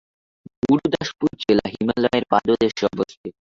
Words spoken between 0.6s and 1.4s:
Gurudaspur